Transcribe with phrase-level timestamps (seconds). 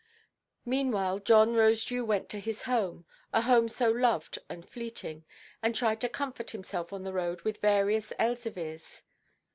[0.65, 6.49] Meanwhile John Rosedew went to his home—a home so loved and fleeting—and tried to comfort
[6.49, 9.03] himself on the road with various Elzevirs.